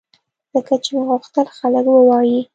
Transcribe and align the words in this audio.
ځکه 0.53 0.73
چې 0.83 0.89
مې 0.95 1.01
غوښتل 1.09 1.47
خلک 1.57 1.85
ووایي 1.89 2.39